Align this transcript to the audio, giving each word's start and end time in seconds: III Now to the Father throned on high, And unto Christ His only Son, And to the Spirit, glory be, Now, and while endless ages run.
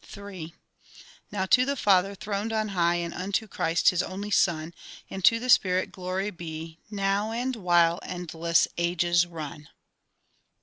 III 0.17 0.55
Now 1.31 1.45
to 1.45 1.63
the 1.63 1.75
Father 1.75 2.15
throned 2.15 2.51
on 2.51 2.69
high, 2.69 2.95
And 2.95 3.13
unto 3.13 3.47
Christ 3.47 3.89
His 3.89 4.01
only 4.01 4.31
Son, 4.31 4.73
And 5.11 5.23
to 5.25 5.39
the 5.39 5.47
Spirit, 5.47 5.91
glory 5.91 6.31
be, 6.31 6.79
Now, 6.89 7.31
and 7.31 7.55
while 7.57 7.99
endless 8.01 8.67
ages 8.79 9.27
run. 9.27 9.69